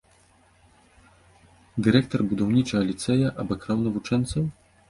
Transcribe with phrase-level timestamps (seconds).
[1.87, 4.43] Дырэктар будаўнічага ліцэя абакраў навучэнцаў?